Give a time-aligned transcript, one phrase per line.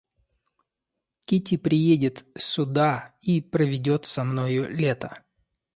[1.25, 5.23] Кити приедет сюда и проведет со мною лето.